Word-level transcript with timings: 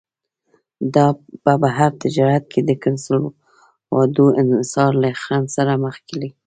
دا 0.95 1.07
په 1.43 1.51
بهر 1.63 1.91
تجارت 2.03 2.43
کې 2.51 2.61
د 2.63 2.71
کنسولاډو 2.83 4.25
انحصار 4.41 4.91
له 5.03 5.09
خنډ 5.21 5.45
سره 5.57 5.71
مخ 5.83 5.95
کړي. 6.09 6.29